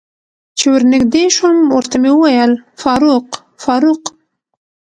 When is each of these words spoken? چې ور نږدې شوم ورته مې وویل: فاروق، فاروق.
چې 0.57 0.65
ور 0.71 0.83
نږدې 0.93 1.23
شوم 1.35 1.57
ورته 1.77 1.95
مې 2.01 2.11
وویل: 2.13 2.51
فاروق، 2.81 3.27
فاروق. 3.63 4.03